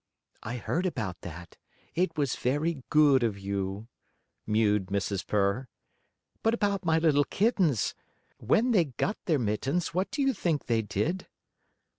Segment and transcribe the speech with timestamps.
[0.41, 1.57] "I heard about that;
[1.93, 3.87] it was very good of you,"
[4.47, 5.27] mewed Mrs.
[5.27, 5.67] Purr.
[6.41, 7.93] "But about my little kittens,
[8.39, 11.27] when they got their mittens, what do you think they did?"